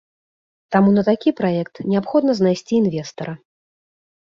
Таму 0.75 0.93
на 0.95 1.03
такі 1.09 1.33
праект 1.41 1.75
неабходна 1.91 2.31
знайсці 2.41 2.73
інвестара. 2.81 3.39